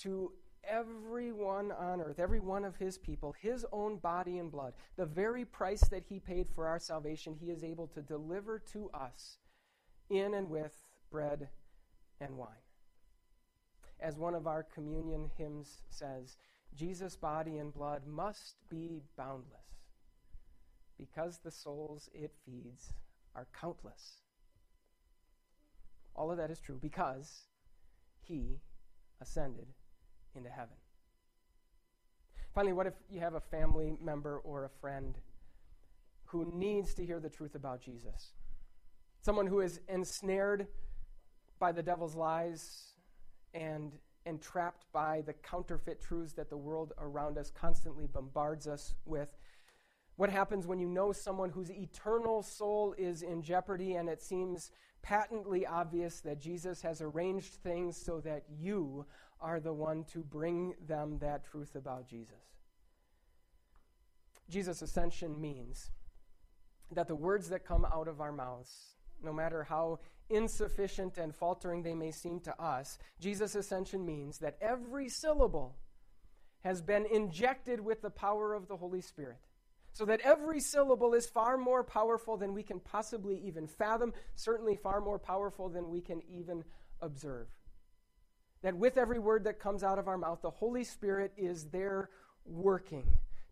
to 0.00 0.32
everyone 0.68 1.70
on 1.72 2.00
earth, 2.00 2.18
every 2.18 2.40
one 2.40 2.64
of 2.64 2.76
his 2.76 2.98
people, 2.98 3.34
his 3.40 3.64
own 3.72 3.98
body 3.98 4.38
and 4.38 4.50
blood. 4.50 4.72
The 4.96 5.06
very 5.06 5.44
price 5.44 5.86
that 5.88 6.04
he 6.08 6.18
paid 6.18 6.48
for 6.48 6.66
our 6.66 6.78
salvation, 6.78 7.36
he 7.38 7.50
is 7.50 7.62
able 7.62 7.86
to 7.88 8.02
deliver 8.02 8.58
to 8.72 8.90
us 8.92 9.38
in 10.10 10.34
and 10.34 10.48
with 10.48 10.72
bread 11.10 11.48
and 12.20 12.36
wine. 12.36 12.48
As 14.00 14.16
one 14.16 14.34
of 14.34 14.46
our 14.46 14.62
communion 14.62 15.30
hymns 15.36 15.82
says, 15.88 16.36
Jesus' 16.76 17.16
body 17.16 17.58
and 17.58 17.72
blood 17.72 18.02
must 18.06 18.56
be 18.68 19.02
boundless 19.16 19.64
because 20.98 21.38
the 21.38 21.50
souls 21.50 22.08
it 22.12 22.32
feeds 22.44 22.92
are 23.34 23.46
countless. 23.58 24.18
All 26.14 26.30
of 26.30 26.38
that 26.38 26.50
is 26.50 26.60
true 26.60 26.78
because 26.80 27.42
he 28.22 28.60
ascended 29.20 29.66
into 30.34 30.50
heaven. 30.50 30.76
Finally, 32.54 32.72
what 32.72 32.86
if 32.86 32.94
you 33.10 33.20
have 33.20 33.34
a 33.34 33.40
family 33.40 33.96
member 34.02 34.38
or 34.38 34.64
a 34.64 34.70
friend 34.80 35.16
who 36.26 36.50
needs 36.54 36.94
to 36.94 37.04
hear 37.04 37.18
the 37.18 37.28
truth 37.28 37.54
about 37.54 37.80
Jesus? 37.80 38.32
Someone 39.22 39.46
who 39.46 39.60
is 39.60 39.80
ensnared 39.88 40.68
by 41.58 41.72
the 41.72 41.82
devil's 41.82 42.14
lies 42.14 42.92
and 43.52 43.92
entrapped 44.26 44.86
by 44.92 45.22
the 45.22 45.32
counterfeit 45.32 46.00
truths 46.00 46.32
that 46.34 46.50
the 46.50 46.56
world 46.56 46.92
around 46.98 47.38
us 47.38 47.50
constantly 47.50 48.06
bombards 48.06 48.66
us 48.66 48.94
with. 49.04 49.28
What 50.16 50.30
happens 50.30 50.66
when 50.66 50.78
you 50.78 50.88
know 50.88 51.12
someone 51.12 51.50
whose 51.50 51.70
eternal 51.70 52.42
soul 52.42 52.94
is 52.96 53.22
in 53.22 53.42
jeopardy 53.42 53.94
and 53.94 54.08
it 54.08 54.22
seems 54.22 54.70
patently 55.02 55.66
obvious 55.66 56.20
that 56.20 56.40
Jesus 56.40 56.80
has 56.82 57.00
arranged 57.00 57.54
things 57.62 57.96
so 57.96 58.20
that 58.20 58.44
you 58.48 59.04
are 59.40 59.60
the 59.60 59.72
one 59.72 60.04
to 60.04 60.20
bring 60.20 60.74
them 60.86 61.18
that 61.18 61.44
truth 61.44 61.74
about 61.74 62.08
Jesus. 62.08 62.54
Jesus' 64.48 64.82
ascension 64.82 65.40
means 65.40 65.90
that 66.92 67.08
the 67.08 67.14
words 67.14 67.48
that 67.48 67.66
come 67.66 67.84
out 67.84 68.08
of 68.08 68.20
our 68.20 68.32
mouths, 68.32 68.93
no 69.24 69.32
matter 69.32 69.62
how 69.64 70.00
insufficient 70.28 71.18
and 71.18 71.34
faltering 71.34 71.82
they 71.82 71.94
may 71.94 72.10
seem 72.10 72.40
to 72.40 72.62
us, 72.62 72.98
Jesus' 73.20 73.54
ascension 73.54 74.04
means 74.04 74.38
that 74.38 74.56
every 74.60 75.08
syllable 75.08 75.76
has 76.62 76.80
been 76.80 77.06
injected 77.06 77.80
with 77.80 78.00
the 78.02 78.10
power 78.10 78.54
of 78.54 78.68
the 78.68 78.76
Holy 78.76 79.00
Spirit. 79.00 79.38
So 79.92 80.04
that 80.06 80.20
every 80.22 80.58
syllable 80.58 81.14
is 81.14 81.26
far 81.26 81.56
more 81.56 81.84
powerful 81.84 82.36
than 82.36 82.52
we 82.52 82.64
can 82.64 82.80
possibly 82.80 83.40
even 83.46 83.68
fathom, 83.68 84.12
certainly 84.34 84.74
far 84.74 85.00
more 85.00 85.20
powerful 85.20 85.68
than 85.68 85.88
we 85.88 86.00
can 86.00 86.20
even 86.28 86.64
observe 87.00 87.46
that 88.64 88.74
with 88.74 88.96
every 88.96 89.18
word 89.18 89.44
that 89.44 89.60
comes 89.60 89.84
out 89.84 89.98
of 89.98 90.08
our 90.08 90.16
mouth, 90.16 90.40
the 90.40 90.48
Holy 90.48 90.84
Spirit 90.84 91.32
is 91.36 91.66
there 91.66 92.08
working 92.46 93.04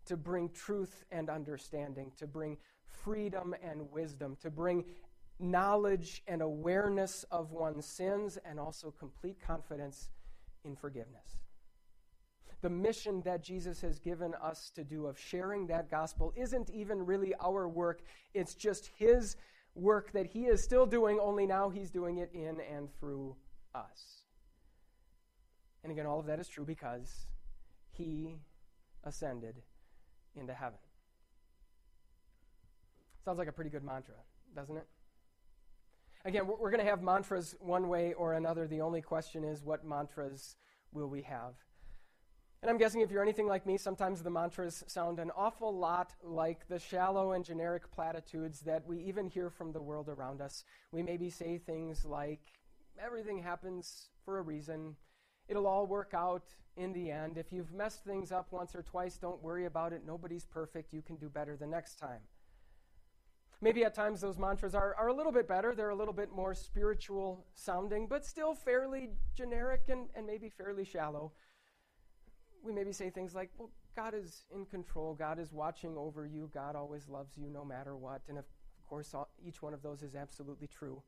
to 0.05 0.17
bring 0.17 0.49
truth 0.49 1.05
and 1.11 1.29
understanding, 1.29 2.11
to 2.17 2.25
bring 2.25 2.57
freedom 2.87 3.53
and 3.63 3.91
wisdom, 3.91 4.35
to 4.41 4.49
bring 4.49 4.83
knowledge 5.39 6.23
and 6.27 6.41
awareness 6.41 7.25
of 7.31 7.51
one's 7.51 7.85
sins, 7.85 8.37
and 8.45 8.59
also 8.59 8.91
complete 8.91 9.37
confidence 9.45 10.09
in 10.63 10.75
forgiveness. 10.75 11.39
The 12.61 12.69
mission 12.69 13.21
that 13.25 13.43
Jesus 13.43 13.81
has 13.81 13.99
given 13.99 14.33
us 14.41 14.71
to 14.75 14.83
do 14.83 15.07
of 15.07 15.19
sharing 15.19 15.67
that 15.67 15.91
gospel 15.91 16.33
isn't 16.35 16.69
even 16.69 17.05
really 17.05 17.33
our 17.43 17.67
work, 17.67 18.01
it's 18.33 18.55
just 18.55 18.89
His 18.97 19.35
work 19.75 20.11
that 20.13 20.27
He 20.27 20.45
is 20.45 20.63
still 20.63 20.85
doing, 20.85 21.19
only 21.19 21.45
now 21.45 21.69
He's 21.69 21.91
doing 21.91 22.19
it 22.19 22.29
in 22.33 22.61
and 22.61 22.87
through 22.99 23.35
us. 23.75 24.23
And 25.83 25.91
again, 25.91 26.05
all 26.05 26.19
of 26.19 26.25
that 26.27 26.39
is 26.39 26.47
true 26.47 26.65
because 26.65 27.27
he 27.91 28.37
ascended 29.03 29.55
into 30.35 30.53
heaven. 30.53 30.79
Sounds 33.23 33.37
like 33.37 33.47
a 33.47 33.51
pretty 33.51 33.69
good 33.69 33.83
mantra, 33.83 34.15
doesn't 34.55 34.75
it? 34.75 34.87
Again, 36.25 36.47
we're 36.47 36.71
going 36.71 36.83
to 36.83 36.89
have 36.89 37.01
mantras 37.01 37.55
one 37.59 37.89
way 37.89 38.13
or 38.13 38.33
another. 38.33 38.65
The 38.65 38.79
only 38.79 39.01
question 39.01 39.43
is, 39.43 39.61
what 39.61 39.85
mantras 39.85 40.55
will 40.93 41.07
we 41.09 41.21
have? 41.23 41.55
And 42.61 42.69
I'm 42.69 42.77
guessing 42.77 43.01
if 43.01 43.11
you're 43.11 43.21
anything 43.21 43.47
like 43.47 43.65
me, 43.65 43.77
sometimes 43.77 44.23
the 44.23 44.29
mantras 44.29 44.85
sound 44.87 45.19
an 45.19 45.31
awful 45.35 45.77
lot 45.77 46.13
like 46.23 46.65
the 46.69 46.79
shallow 46.79 47.33
and 47.33 47.43
generic 47.43 47.91
platitudes 47.91 48.61
that 48.61 48.87
we 48.87 48.99
even 48.99 49.27
hear 49.27 49.49
from 49.49 49.73
the 49.73 49.81
world 49.81 50.07
around 50.07 50.39
us. 50.39 50.63
We 50.93 51.03
maybe 51.03 51.29
say 51.29 51.57
things 51.57 52.05
like, 52.05 52.39
everything 52.97 53.39
happens 53.43 54.07
for 54.23 54.37
a 54.37 54.41
reason. 54.41 54.95
It'll 55.49 55.67
all 55.67 55.85
work 55.85 56.13
out 56.13 56.45
in 56.77 56.93
the 56.93 57.11
end. 57.11 57.37
If 57.37 57.51
you've 57.51 57.73
messed 57.73 58.05
things 58.05 58.31
up 58.31 58.47
once 58.51 58.73
or 58.75 58.81
twice, 58.81 59.17
don't 59.17 59.43
worry 59.43 59.65
about 59.65 59.91
it. 59.91 60.03
Nobody's 60.07 60.45
perfect. 60.45 60.93
You 60.93 61.01
can 61.01 61.17
do 61.17 61.27
better 61.27 61.57
the 61.57 61.67
next 61.67 61.95
time. 61.95 62.21
Maybe 63.63 63.85
at 63.85 63.93
times 63.93 64.19
those 64.19 64.37
mantras 64.37 64.75
are, 64.75 64.93
are 64.95 65.07
a 65.07 65.13
little 65.13 65.31
bit 65.31 65.47
better. 65.47 65.73
They're 65.73 65.91
a 65.91 65.95
little 65.95 66.13
bit 66.13 66.33
more 66.33 66.53
spiritual 66.53 67.45
sounding, 67.53 68.07
but 68.07 68.25
still 68.25 68.53
fairly 68.53 69.11
generic 69.35 69.83
and, 69.87 70.09
and 70.15 70.27
maybe 70.27 70.49
fairly 70.49 70.83
shallow. 70.83 71.31
We 72.61 72.73
maybe 72.73 72.91
say 72.91 73.09
things 73.09 73.33
like, 73.33 73.51
well, 73.57 73.71
God 73.95 74.13
is 74.15 74.43
in 74.53 74.65
control. 74.65 75.15
God 75.15 75.39
is 75.39 75.53
watching 75.53 75.95
over 75.97 76.25
you. 76.27 76.51
God 76.53 76.75
always 76.75 77.07
loves 77.07 77.37
you 77.37 77.49
no 77.49 77.63
matter 77.63 77.95
what. 77.95 78.21
And 78.27 78.37
of 78.37 78.43
course, 78.89 79.13
all, 79.13 79.29
each 79.45 79.61
one 79.61 79.73
of 79.73 79.81
those 79.81 80.03
is 80.03 80.13
absolutely 80.13 80.67
true. 80.67 81.01